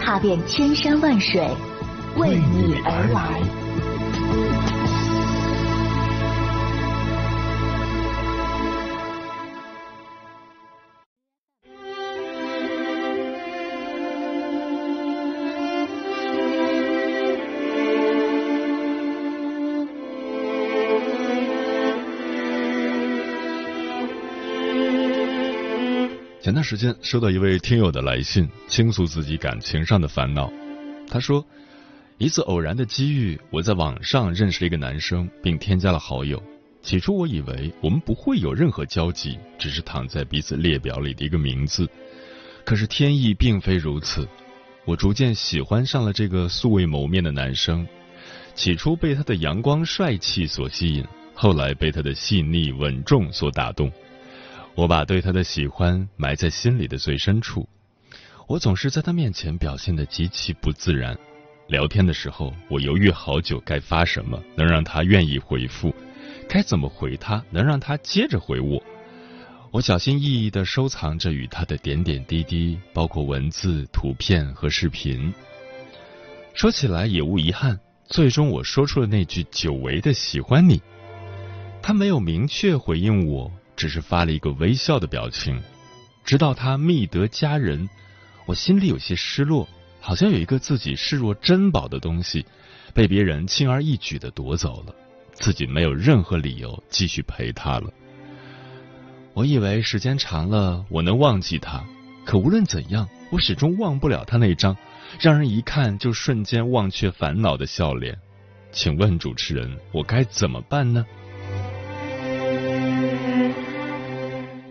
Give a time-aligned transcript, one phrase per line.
[0.00, 1.46] 踏遍千山万水，
[2.16, 3.59] 为你而来。
[26.42, 30.50] 前段时间收到一位听友的来信，倾诉自己感情上的烦恼。
[31.06, 31.44] 他说，
[32.16, 36.42] 一次偶然的机遇，我在网上认识了一个男生，并添加了好友。
[36.80, 41.86] 起初我以为我们不会有任何交集，只是躺在彼此列表里的一个名字。
[42.64, 44.26] 可是天意并非如此，
[44.86, 47.86] 我逐渐喜欢上了这个素未谋面的男生。
[48.54, 53.92] 起初被他的阳光帅气所吸引，后来被他的细腻稳重所打动。
[54.74, 57.68] 我把对他的喜欢埋在心里的最深处，
[58.46, 61.16] 我总是在他面前表现的极其不自然。
[61.68, 65.94] 聊天的时候，我犹豫好久该发什么能让他愿意回复，
[66.48, 68.82] 该怎么回他能让他接着回我。
[69.70, 75.32] 我小心翼翼的收藏着与他的点点滴滴，包括文字、图片和视频。
[76.54, 80.82] 说起来也无遗憾，最终我说出了那句久违的喜欢你。
[81.80, 83.50] 他没有明确回应我。
[83.80, 85.58] 只是发了一个微笑的表情，
[86.22, 87.88] 直到他觅得佳人，
[88.44, 89.66] 我心里有些失落，
[90.02, 92.44] 好像有一个自己视若珍宝的东西
[92.92, 94.94] 被别人轻而易举的夺走了，
[95.32, 97.90] 自己没有任何理由继续陪他了。
[99.32, 101.82] 我以为时间长了我能忘记他，
[102.26, 104.76] 可无论怎样，我始终忘不了他那张
[105.18, 108.18] 让人一看就瞬间忘却烦恼的笑脸。
[108.72, 111.06] 请问主持人，我该怎么办呢？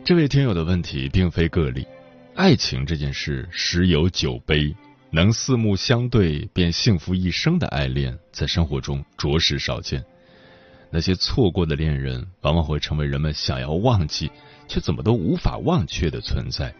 [0.09, 1.85] 这位听友的问题并非个例，
[2.33, 4.75] 爱情这件事十有九悲，
[5.11, 10.03] 能四目相对便幸福一生的爱恋，在生活中着实少见。
[10.89, 14.31] 那些错过的恋人，往往会成为人们想要忘记
[14.67, 16.73] 却怎么都无法忘却的存在。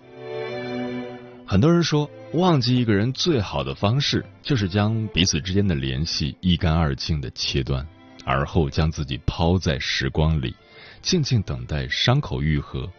[1.45, 7.87] 很多人说，忘记一个人最好的方式，就是将彼此之间的联系一干二净的切断，
[8.25, 10.55] 而后将自己抛在时光里，
[11.03, 12.91] 静静等待伤口愈合。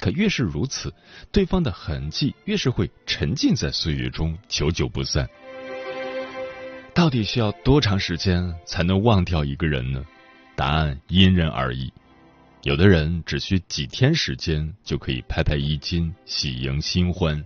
[0.00, 0.92] 可越是如此，
[1.30, 5.28] 对方的痕迹越是会沉浸在岁月中，久久不散。
[6.94, 10.02] 到底需要多长时间才能忘掉一个人呢？
[10.56, 11.92] 答案因人而异。
[12.62, 17.42] 有的人只需几天时间就可以拍拍衣襟，喜迎新欢；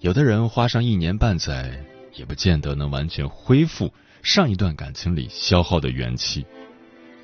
[0.00, 1.76] 有的人花上一年半载，
[2.14, 3.92] 也不见得能完全恢复
[4.22, 6.44] 上一段感情里消耗的元气。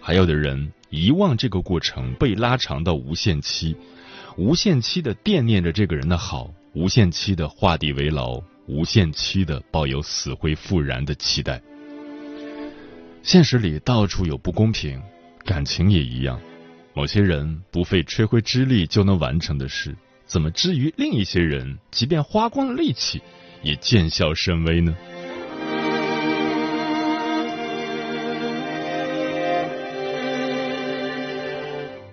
[0.00, 3.76] 还有的人，遗忘这个过程被拉长到无限期。
[4.38, 11.60] 无限期的惦念着这个人的好，无限期的画地为牢，无限期的抱有死灰复燃的期待。
[13.21, 15.03] 现实里到处有不公平，
[15.44, 16.41] 感情也一样。
[16.94, 19.93] 某些人不费吹灰之力就能完成的事，
[20.25, 23.20] 怎么至于另一些人即便花光了力气，
[23.65, 24.97] 也见效甚微呢？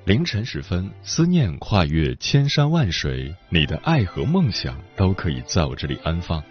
[0.05, 6.43] 凌晨时分，思念跨越千山万水，你的爱和梦想都可以在我这里安放。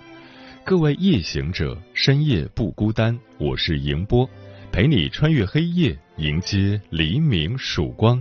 [0.65, 4.29] 各位夜行者，深夜不孤单，我是迎波，
[4.73, 8.21] 陪你穿越黑夜，迎接黎明曙光。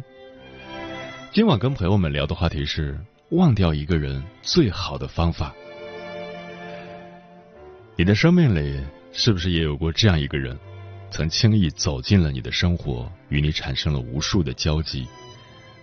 [1.32, 2.96] 今晚跟朋友们聊的话题是：
[3.32, 5.52] 忘掉一个人最好的方法。
[7.96, 8.80] 你的生命里
[9.12, 10.56] 是不是也有过这样一个人，
[11.14, 15.08] 曾轻易走进了你的生活，与你产生了无数的交集？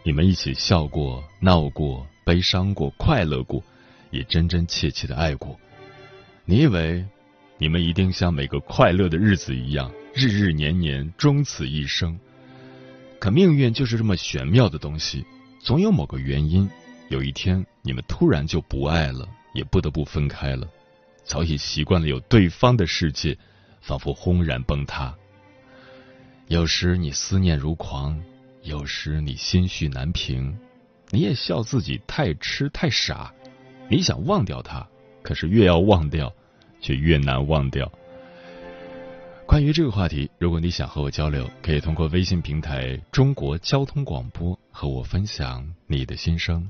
[0.03, 3.62] 你们一起笑过、闹过、悲伤过、快乐过，
[4.11, 5.56] 也真真切切的爱过。
[6.44, 7.06] 你以为
[7.59, 12.19] 你们一定像每个快乐的日子一样，日日年年终此一生？
[13.21, 15.25] 可命运就是这么玄妙的东西，
[15.61, 16.69] 总有某个原因，
[17.09, 20.67] 有一天你们突然就不爱了，也不得不分开了。
[21.23, 23.38] 早已习惯了有对方的世界，
[23.81, 25.15] 仿佛轰然崩塌。
[26.50, 28.20] 有时你思念如狂。
[28.62, 30.58] 有时你心绪难平，
[31.11, 33.32] 你也笑自己太痴太傻。
[33.88, 34.85] 你想忘掉他，
[35.23, 36.31] 可是越要忘掉，
[36.81, 37.91] 却越难忘掉。
[39.47, 46.69] 关于这个话题，如果你想和我交流，可以通过微信平台“中国交通广播”和我分享你的心声。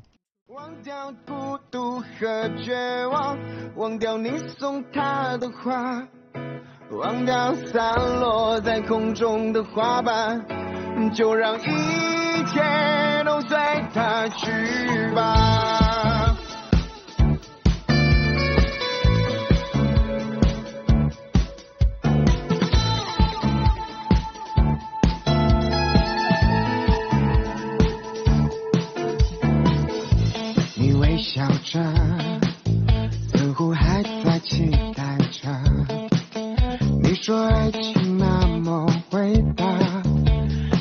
[0.48, 3.38] 忘掉孤独和绝望，
[3.76, 6.06] 忘掉你送他的花，
[6.90, 10.44] 忘掉散落在空中的花瓣，
[11.14, 12.60] 就让一切
[13.24, 13.56] 都随
[13.94, 15.39] 它去吧。
[37.30, 39.64] 说爱情那么伟大，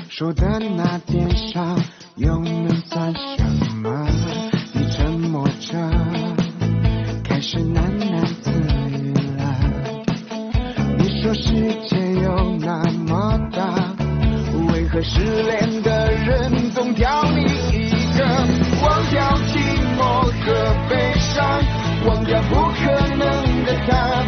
[0.09, 1.79] 说的那点伤
[2.15, 4.07] 又能算什么？
[4.73, 5.77] 你沉默着，
[7.23, 8.49] 开始喃喃自
[8.89, 9.43] 语了。
[10.97, 11.51] 你说世
[11.87, 13.93] 界有那么大，
[14.73, 18.25] 为何失恋的人总挑你一个？
[18.81, 19.53] 忘掉寂
[19.99, 21.61] 寞和悲伤，
[22.07, 24.18] 忘掉不可能的他，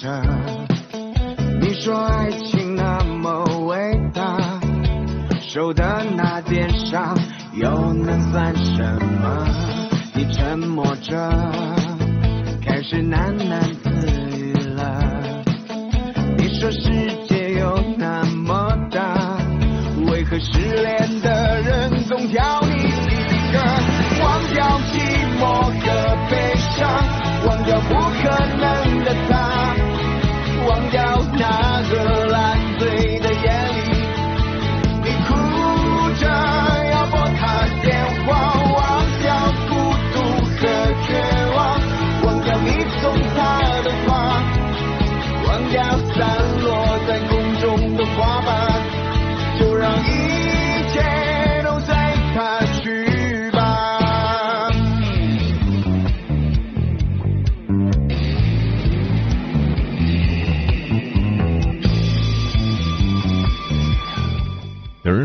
[0.00, 0.22] 着。
[1.60, 4.60] 你说爱情那么伟大，
[5.40, 7.16] 受的那点伤
[7.54, 8.82] 又能算什
[9.20, 9.46] 么？
[10.14, 11.14] 你沉默着，
[12.64, 14.06] 开始喃喃自
[14.36, 15.42] 语了。
[16.36, 19.36] 你说世界有那么大，
[20.10, 21.07] 为何失恋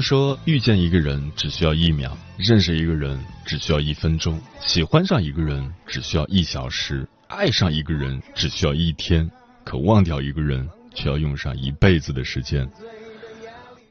[0.03, 9.31] 说，遇见一个人只需要一秒，认识一个人只需要一分钟，喜欢上一个人只需要一小时，爱上一个人只需要一天，
[9.63, 12.69] 可忘掉一个人却要用上一辈子的时间。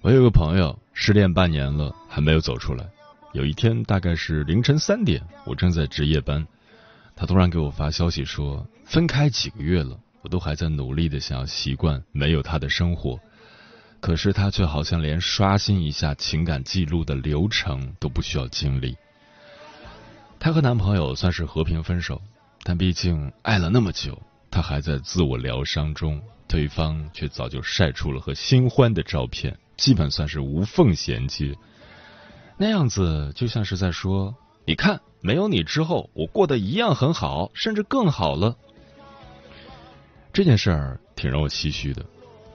[0.02, 2.84] 我有个朋友失恋半年了，还没有走出来。
[3.32, 6.46] 有一天，大概是凌晨三点，我正在值夜班，
[7.16, 13.18] 他突然给我发消息说，分开几个月了，我都还在努力的想要习惯没有他的生活。
[14.02, 18.96] 可是他却好像连刷新一下情感记录的流程都不需要经历。
[20.40, 22.20] 她和男朋友算是和平分手，
[22.64, 24.20] 但毕竟爱了那么久，
[24.50, 31.56] 她还在自我疗伤中，对方却早就晒出了和新欢的照片，基本算是无缝衔接。
[32.56, 34.34] 那样子就像是在说
[34.66, 38.56] ：“你看，没有你之后，我过得一样很好，甚至更好了。”
[40.34, 42.04] 这件事儿挺让我唏嘘的。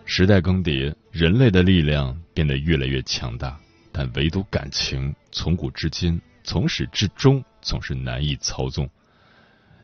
[0.10, 3.60] 时代更迭，人类的力量变得越来越强大，
[3.92, 8.90] 但唯独感情，从古至今，从始至终总是难以操纵。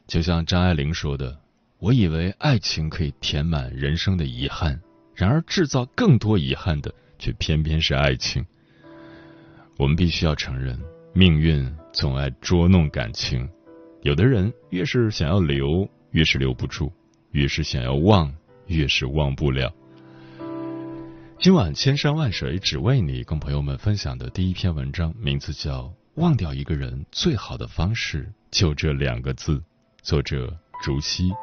[0.07, 1.37] 就像张爱玲说的
[1.77, 4.79] ：“我以为爱情可以填满人生的遗憾，
[5.13, 8.45] 然而制造更多遗憾的，却偏偏是爱情。”
[9.77, 10.79] 我们必须要承认，
[11.13, 13.47] 命运总爱捉弄感情。
[14.03, 16.89] 有的人越是想要留，越是留不住；
[17.31, 18.33] 越是想要忘，
[18.67, 19.69] 越是忘不了。
[21.43, 25.81] 今晚千山万水只为你，跟朋友们分享的第一篇文章，名字叫
[26.13, 29.57] 《忘掉一个人最好的方式就这两个字》，
[30.01, 31.33] 作者竹溪。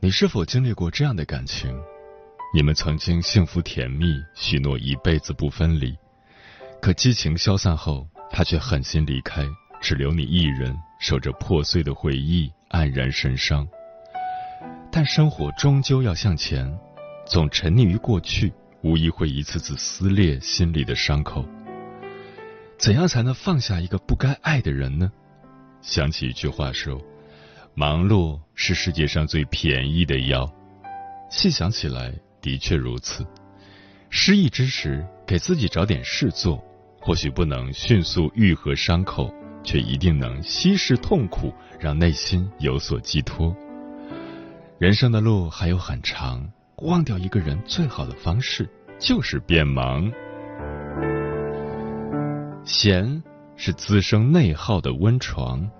[0.00, 1.80] 你是否经历过这样的感情？
[2.52, 5.96] 你们曾经幸福甜蜜，许诺一辈子不分离，
[6.82, 9.46] 可激情消散后，他却狠心离开，
[9.80, 13.64] 只留你一人，守着破碎的回忆，黯然神伤。
[14.90, 16.76] 但生活终究要向前，
[17.24, 18.52] 总沉溺于过去，
[18.82, 21.46] 无疑会一次次撕裂心里的伤口。
[22.76, 25.12] 怎样才能放下一个不该爱的人呢？
[25.82, 27.00] 想起一句话说
[27.74, 30.52] ：“忙碌是世界上最便宜的药。”
[31.30, 33.26] 细想起来，的确如此。
[34.08, 36.62] 失意之时，给自己找点事做，
[37.00, 39.32] 或许不能迅速愈合伤口，
[39.62, 43.54] 却一定能稀释痛苦，让内心有所寄托。
[44.78, 48.68] 人生的路还有很长，忘掉一个人最好的方式
[48.98, 50.10] 就是变忙。
[52.64, 53.22] 闲
[53.56, 55.70] 是滋生内耗的温床。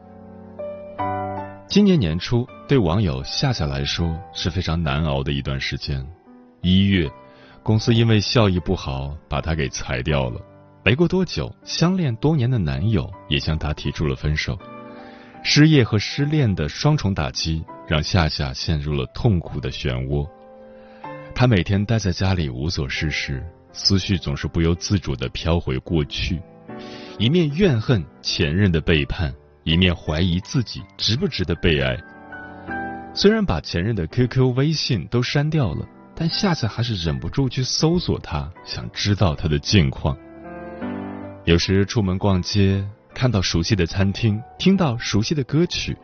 [1.67, 6.05] 今年年初，对网友夏夏来说是非常难熬的一段时间。
[6.63, 7.11] 一月，
[7.63, 10.41] 公司因为效益不好，把她给裁掉了。
[10.85, 14.59] 没过多久，相恋多年的男友也向她提出了分手。
[15.43, 17.65] 失业和失恋的双重打击。
[17.91, 20.25] 让夏夏陷入了痛苦的漩涡。
[21.35, 26.41] 她每天待在家里无所事事，思绪总是不由自主的飘回过去，
[27.19, 31.99] 一面怨恨前任的背叛，一面怀疑自己值不值得被爱。
[33.13, 35.85] 虽然把前任的 QQ、微信都删掉了，
[36.21, 40.15] 但夏夏还是忍不住去搜索他，想知道他的近况。
[41.47, 45.97] 有时出门逛街，看到熟悉的餐厅，听到熟悉的歌曲。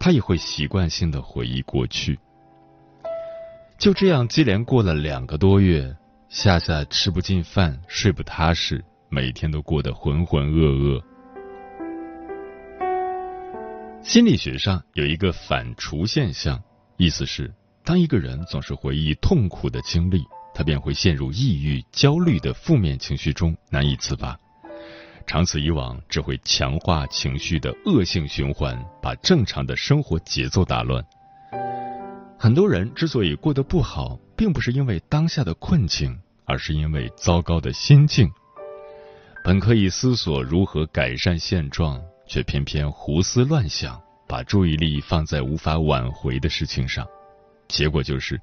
[0.00, 2.18] 他也会习惯性的回忆过去，
[3.76, 5.94] 就这样接连过了两个多月，
[6.30, 11.02] 夏夏吃不进饭，睡不踏实，每天都过得浑浑噩噩。
[14.00, 16.62] 心理学上有一个反刍现象，
[16.96, 17.52] 意思是，
[17.88, 24.38] 当一个人总是回忆痛苦的经历，他便会陷入抑郁、焦虑的负面情绪中，难以自拔。
[25.26, 31.02] 长此以往，只会强化情绪的恶性循环，把正常的生活节奏打乱。
[32.38, 36.14] 很多人之所以过得不好，并不是因为当下的困境，
[36.44, 38.30] 而是因为糟糕的心境。
[39.42, 47.06] 本可以思索如何改善现状，却偏偏胡思乱想，把注意力放在无法挽回的事情上，
[47.68, 48.40] 结果就是，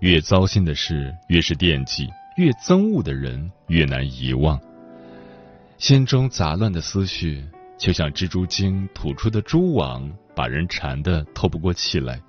[0.00, 4.60] 越糟心的事越是惦记，越憎恶的人越难遗忘。
[5.78, 7.44] 心中杂乱的思绪，
[7.78, 12.20] 就像蜘蛛精吐出的蛛网，把人缠得透不过气来。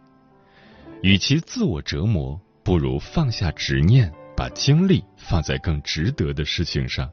[1.01, 7.09] 与其自我折磨，不如放下执念，把精力放在更值得的事情上。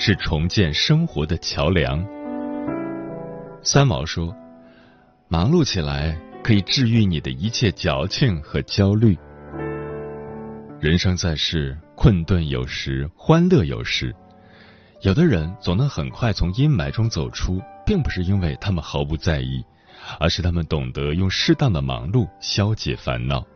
[0.00, 2.04] 是重建生活的桥梁。
[3.62, 4.34] 三毛说
[5.30, 9.14] ：“忙碌起来。”可以治愈你的一切矫情和焦虑。
[10.80, 14.16] 人生在世，困顿有时，欢乐有时。
[15.02, 19.62] 有的人总能很快从阴霾中走出，并不是因为他们毫不在意，
[20.18, 23.46] 而是他们懂得用适当的忙碌消解烦恼。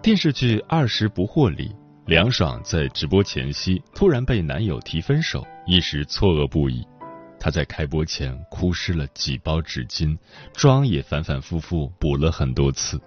[0.00, 6.86] 电视剧《二十不惑》里，梁爽在直播前夕突然被男友提分手，一时错愕不已。
[7.40, 10.16] 她在开播前哭湿了几包纸巾，
[10.54, 13.00] 妆也反反复复补了很多次。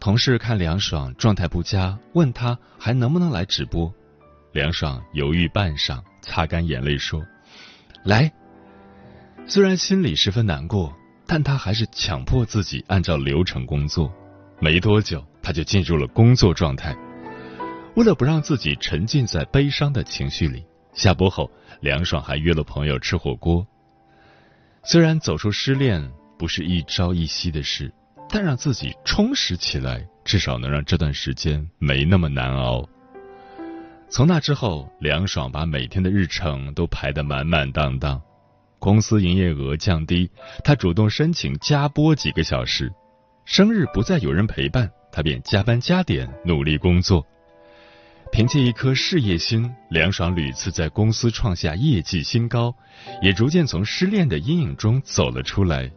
[0.00, 3.92] 同事看梁爽状态不佳，问她还能不能来直播。
[4.52, 7.22] 梁爽犹豫半晌，擦干眼泪说
[8.02, 8.32] ：“来。”
[9.46, 14.10] 虽然心里十分难过，但他还是强迫自己按照流程工作。
[14.58, 16.96] 没多久，他就进入了工作状态。
[17.96, 20.64] 为了不让自己沉浸在悲伤的情绪里。
[20.92, 23.66] 下播后，梁爽还约了朋友吃火锅。
[24.82, 27.92] 虽然走出失恋不是一朝一夕的事，
[28.28, 32.88] 但让自己充实起来，至少能让这段时间没那么难熬。
[34.08, 38.20] 从那之后，梁爽把每天的日程都排得满满当当。
[38.78, 40.30] 公司营业额降低，
[40.64, 42.90] 他主动申请加播几个小时。
[43.44, 47.24] 生日不再有人陪伴，他便加班加点努力工作。
[48.32, 52.74] 凭借一颗事业心，梁爽屡次在公司创下业绩新高，
[53.20, 55.90] 也逐渐从失恋的阴影中走了出来。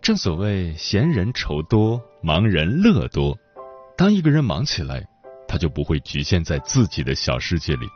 [0.00, 3.36] 正所谓闲人愁多，忙人乐多。
[3.96, 5.04] 当一个人忙起来，
[5.48, 7.86] 他就不会局限在自己的小世界里，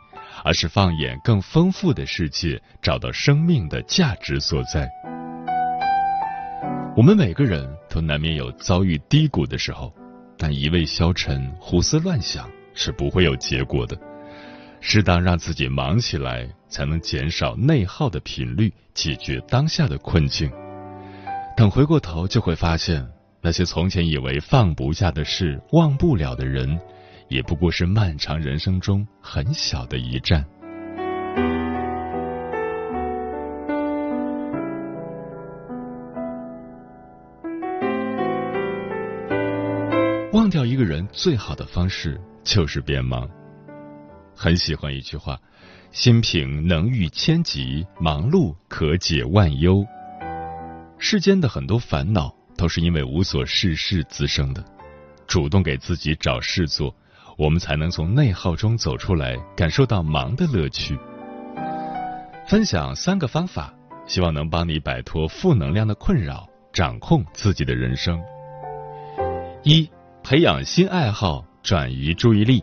[0.44, 4.90] 而是放眼更丰富的世界，找到生命的价值所在。
[6.96, 9.94] 我们每个人都难免有遭遇低谷的时候。
[10.42, 13.94] 但一味消沉、胡思乱想是不会有结果的。
[14.80, 20.50] 适当让自己忙起来，才能减少内耗的频率，解决当下的困境。
[21.54, 23.06] 等回过头，就会发现
[23.42, 26.80] 那些从前以为放不下的事、忘不了的人，
[27.28, 30.42] 也不过是漫长人生中很小的一站。
[40.90, 43.30] 人最好的方式就是变忙。
[44.34, 45.38] 很喜欢一句话
[45.92, 49.86] ：“心平能御千疾，忙碌可解万忧。”
[50.98, 54.64] 世间的很多烦恼都是因为无所事事滋生的。
[55.28, 56.92] 主动给自己找事做，
[57.38, 60.98] 我们才能从内耗中走出来，感受到忙的乐趣。
[62.48, 63.72] 分享三个方法，
[64.08, 68.20] 希望能帮你摆脱负能量的困扰，掌控自己的人生。
[69.62, 69.88] 一、
[70.22, 72.62] 培养新爱好，转移注意力。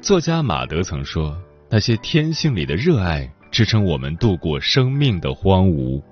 [0.00, 1.36] 作家马德曾说
[1.68, 6.02] ：“那些天性里的热爱，支撑我们度过生命的荒芜。”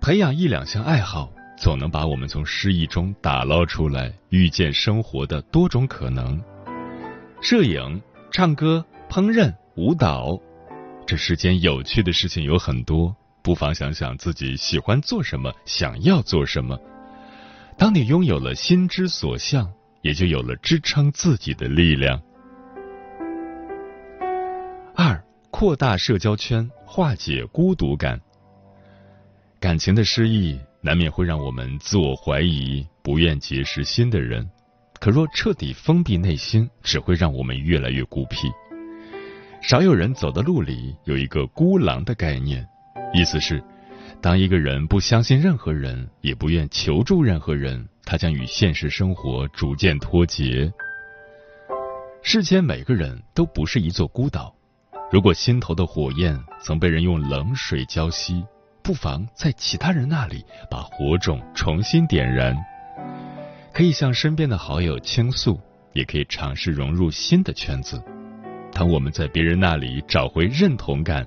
[0.00, 1.30] 培养一两项爱好。
[1.58, 6.42] 总能把我们从失意中打捞出来，遇见生活的多种可能。
[7.40, 10.40] 摄影、唱歌、烹饪、舞蹈，
[11.06, 16.76] 这世间有趣的事情有很多，不妨想想自己喜欢做什么，想要做什么。
[17.82, 19.68] 当你拥有了心之所向，
[20.02, 22.22] 也就有了支撑自己的力量。
[24.94, 25.20] 二、
[25.50, 28.20] 扩大社交圈，化解孤独感。
[29.58, 30.60] 感情的失意。
[30.80, 34.48] 难免会让我们自我怀疑，不愿结识新的人。
[35.00, 38.48] 可若彻底封闭内心，只会让我们越来越孤僻。
[39.60, 42.64] 少有人走的路里有一个孤狼的概念，
[43.12, 43.60] 意思是，
[44.22, 50.72] 当一个人不相信任何人，也不愿求助任何人，他将与现实生活逐渐脱节。
[52.22, 54.54] 世间每个人都不是一座孤岛，
[55.10, 58.44] 如果心头的火焰曾被人用冷水浇熄。
[58.80, 62.56] 不妨在其他人那里把火种重新点燃，
[63.72, 65.60] 可以向身边的好友倾诉，
[65.92, 68.00] 也可以尝试融入新的圈子。
[68.72, 71.26] 当我们在别人那里找回认同感，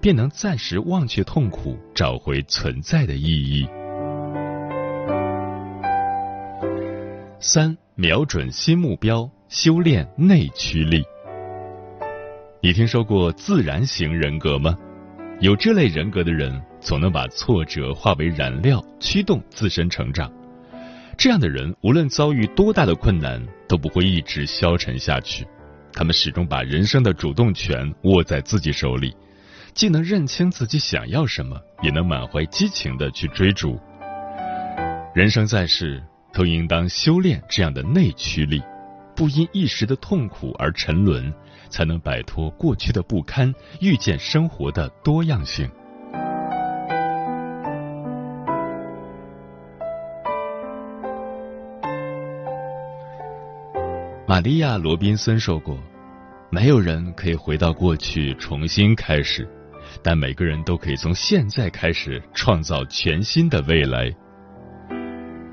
[0.00, 3.66] 便能暂时忘却痛苦，找回存在的意义。
[7.40, 11.02] 三，瞄准新目标，修炼内驱力。
[12.62, 14.74] 你听说过自然型人格吗？
[15.40, 20.32] 有这类人格的人，总能把挫折化为燃料，驱动自身成长。
[21.18, 25.46] 这样的人，无论遭遇多大的困难，都不会一直消沉下去。
[25.94, 29.16] 他们始终把人生的主动权握在自己手里，
[29.72, 33.80] 既能认清自己想要什么，也能满怀激情的去追逐。
[35.14, 36.02] 人生在世，
[36.32, 38.60] 都应当修炼这样的内驱力，
[39.14, 41.32] 不因一时的痛苦而沉沦。
[41.70, 45.68] 才能摆脱过去的不堪，遇见生活的多样性。
[54.26, 55.78] 玛利亚·罗宾森说过
[56.50, 59.46] ：“没有人可以回到过去重新开始，
[60.02, 64.10] 但每个人都可以从现在开始创造全新的未来。”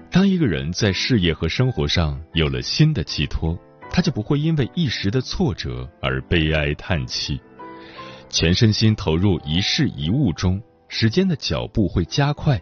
[0.09, 3.57] 当一个人在事业和生活上有了新的寄托。
[3.93, 7.37] 他就不会因为一时的挫折而悲哀叹气，
[8.29, 12.57] 全身心投入一事一物中，时间的脚步会加快，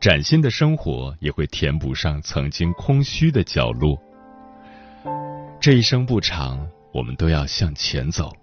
[0.00, 3.94] 崭新的生活也会填补上曾经空虚的角落。
[5.60, 8.34] 这一生不长，我们都要向前走。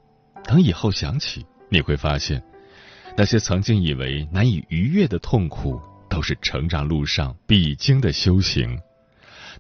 [0.43, 2.43] 等以后想起，你会发现，
[3.17, 8.79] 那些曾经以为难以逾越的痛苦，都是成长路上必经的修行。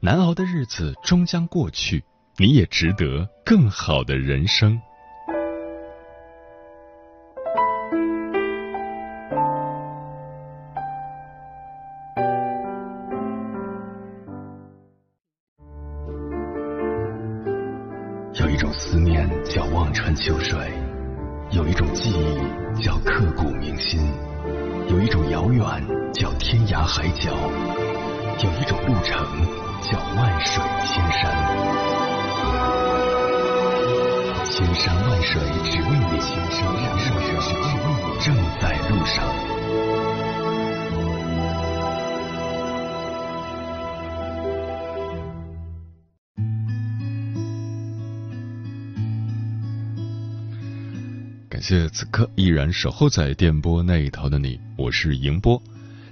[0.01, 2.03] 难熬的日子终将过去。
[2.37, 4.79] 你也值得更好的人生。
[23.47, 23.97] 骨铭心，
[24.89, 25.63] 有一种遥远
[26.13, 27.31] 叫天涯海角，
[28.43, 29.25] 有一种路程
[29.81, 31.31] 叫万水千山。
[34.51, 37.31] 千山万水只为你，千山万水只
[37.77, 39.46] 为你，正在路上。
[51.67, 55.61] 谢此刻依然守候在电波那一头的你，我是迎波。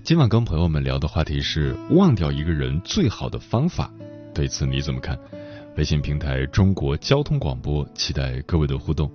[0.04, 3.90] 今晚跟朋友们聊的话题是忘掉一个人最好的方法，
[4.34, 5.18] 对此你怎么看？
[5.78, 9.10] 微信平台中国交通广播，期待各位的互动。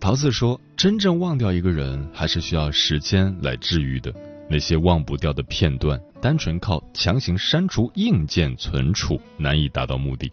[0.00, 4.10] 桃子说：“真正忘掉一个人，还是需要时间来治愈的。
[4.48, 10.32] 那些忘不掉的片段，单纯靠强行删除硬件存储，难以达到目的。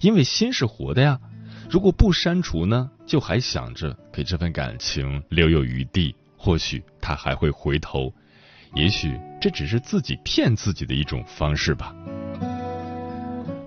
[0.00, 1.20] 因为心是活的呀。
[1.68, 8.12] 如果不删除呢，就还想着给这份感情留有余地，或许他还会回头。
[8.74, 11.94] 也许这只是自己骗自己的一种方式吧。”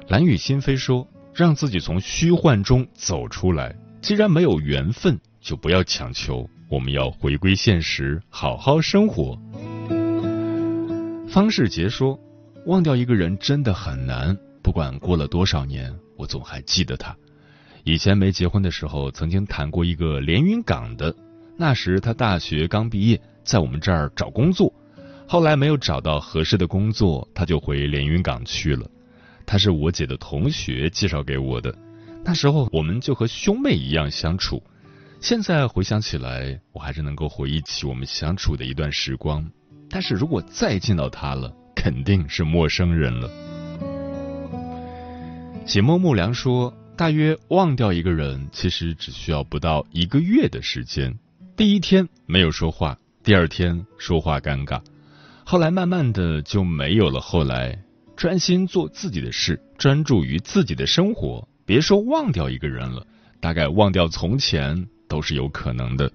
[0.07, 3.75] 蓝雨心飞说：“让自己从虚幻中走出来。
[4.01, 6.49] 既然没有缘分，就不要强求。
[6.69, 9.37] 我们要回归现实，好好生活。”
[11.29, 12.19] 方世杰说
[12.65, 17.15] ：“忘掉一个人真的很难，不管过了多少年，我总还记得他。
[17.83, 21.13] 以前没结婚的时候，曾经谈过一个连云港的。
[21.57, 24.71] 那时他大学刚毕业，在我们这儿找工作。
[25.27, 28.89] 后来没有找到合适的工作，他就回连云港去了。
[29.45, 31.73] 他是我姐的同学介绍给我的，
[32.23, 34.61] 那时候我们就和兄妹一样相处。
[35.19, 39.45] 现在回想起来，我还是能够回忆起我们相处的一段时光。”
[39.89, 43.29] 但是如果再见到他了，肯定是陌生人了。
[45.65, 51.17] 解梦木良说，大约忘掉一个人，其实只需要不到一个月的时间。
[51.55, 54.81] 第一天没有说话，第二天说话尴尬，
[55.45, 57.21] 后来慢慢的就没有了。
[57.21, 57.81] 后来
[58.17, 61.47] 专心做自己的事，专注于自己的生活。
[61.65, 63.07] 别说忘掉一个人了，
[63.39, 66.11] 大概忘掉从前都是有可能的。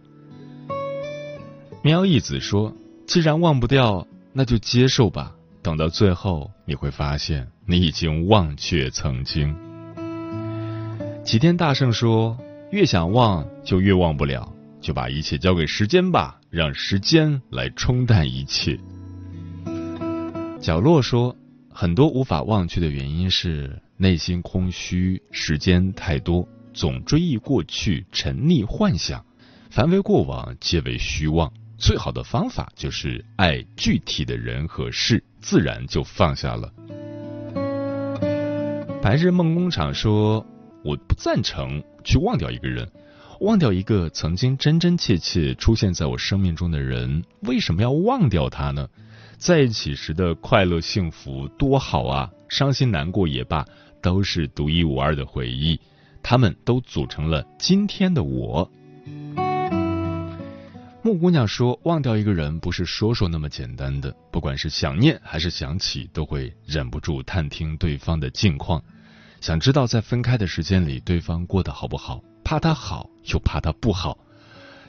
[1.83, 2.77] 喵一子说。
[3.07, 5.33] 既然忘不掉，那就接受吧。
[5.62, 9.63] 等到最后，你会发现你已经忘却曾经。
[11.24, 12.37] 齐天大圣说
[12.70, 18.78] ：“越想忘，就越忘不了，就把一切交给时间吧，让时间来冲淡一切。”
[20.60, 21.34] 角落说
[21.72, 29.24] ：“很多无法忘却的原因是内心空虚，时间太多，总追忆过去，沉溺幻想，
[29.70, 36.70] 凡为过往，皆为虚妄。”最好的方法就是爱具体的人和事，自然就放下了。
[39.02, 40.46] 白日梦工厂说
[40.85, 42.87] ：“我不赞成去忘掉一个人，
[43.40, 48.87] 忘掉一个曾经真真切切出现在我生命中的人，为什么要忘掉他呢？
[49.38, 53.66] 在一起时的快乐幸福多好啊，伤心难过也罢，
[54.03, 55.81] 都是独一无二的回忆，
[56.23, 58.70] 他们都组成了今天的我。”
[61.03, 68.83] 木姑娘说：“忘掉一个人不是说说那么简单的，不管是想念还是想起，都会忍不住探听对方的近况，
[69.44, 74.16] 想知道在分开的时间里对方过得好不好，怕他好又怕他不好，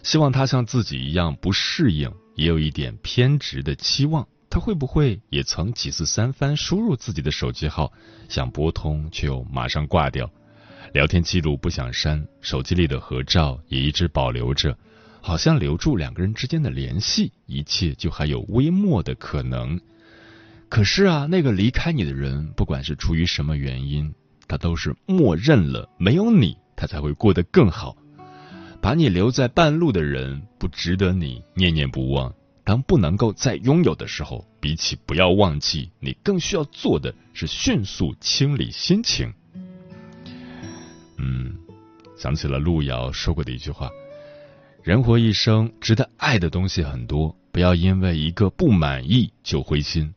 [0.01, 7.91] 希望他像自己一样不适应，也有一点偏执的期望，他会不会也曾几次三番输入自己的手机号，
[8.29, 10.31] 想拨通却又马上挂掉，
[10.93, 14.77] 聊天记录不想删，手机里的合照也一直保留着。”
[15.19, 19.81] 好像留住两个人之间的联系，一切就还有微末的可能。
[20.69, 24.13] 可是啊，那个离开你的人，不管是出于什么原因，
[24.47, 27.95] 他都是默认了没有你，他才会过得更好。
[28.81, 32.33] 把你留在半路的人，不值得你念念不忘。
[32.63, 39.31] 当不能够再拥有的时候，比起不要忘记，你更需要做的是迅速清理心情。
[41.17, 41.55] 嗯，
[42.17, 43.89] 想起了路遥说过的一句话。
[44.83, 50.13] 人活一生，值得爱的东西很多，不要因为一个不满意就灰心。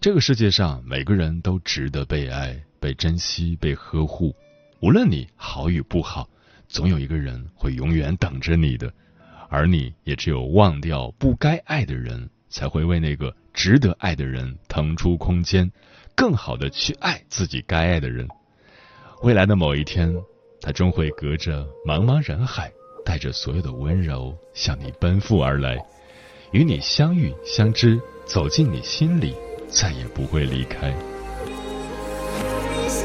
[0.00, 4.34] 这个世界上，每个人都值得被爱、被珍惜、被呵护。
[4.80, 6.28] 无论你好与不好，
[6.68, 8.92] 总有一个人会永远等着你的。
[9.48, 15.70] 而你也只有忘掉不该爱的人，才会为那个值得爱的人腾出空间，
[16.16, 18.26] 更好的去爱自己该爱的人。
[19.22, 20.12] 未来的某一天，
[20.60, 22.70] 他终会隔着茫茫人海。
[23.04, 25.76] 带着所有的温柔向你奔赴而来，
[26.52, 29.34] 与你相遇相知，走进你心里，
[29.66, 31.11] 再也不会离开。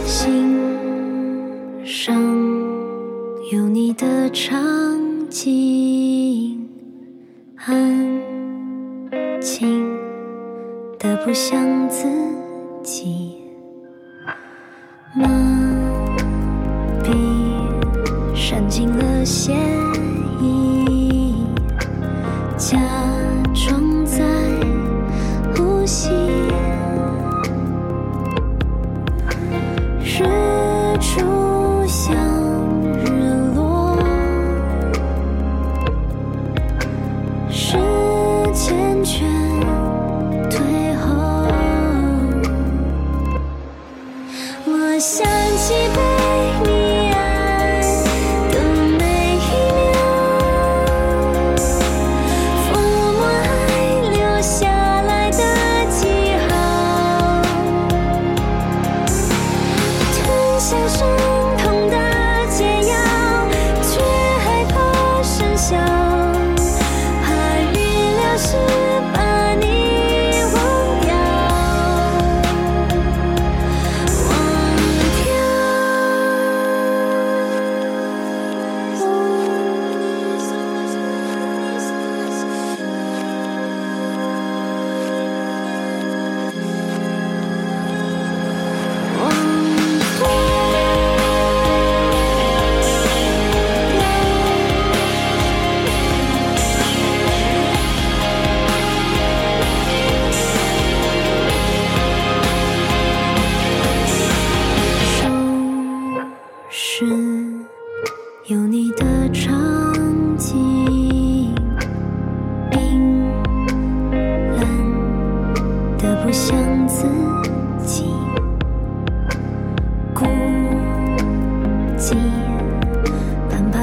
[0.08, 0.58] 心
[1.84, 2.16] 上
[3.52, 4.58] 有你的场
[5.30, 6.66] 景，
[7.58, 8.22] 安
[9.42, 9.86] 静
[10.98, 12.08] 的不像自
[12.82, 13.34] 己。
[18.34, 19.57] 删尽了血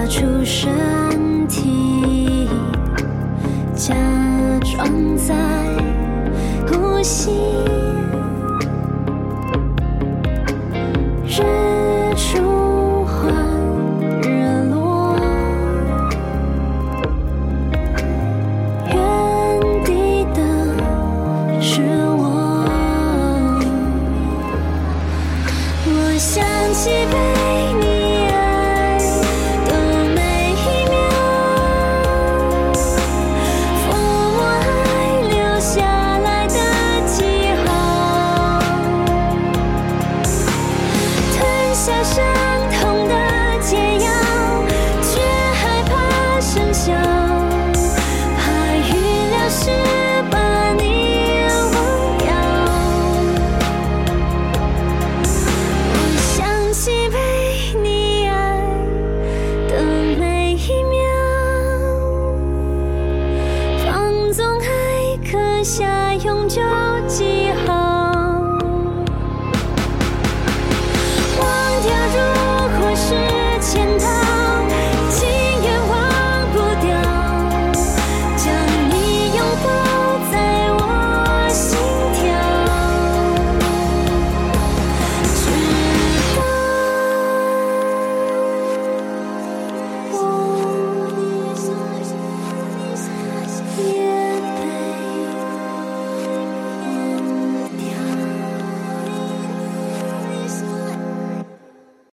[0.06, 2.48] 出身体
[3.74, 3.94] 假
[4.60, 5.34] 装在
[6.66, 7.30] 呼吸。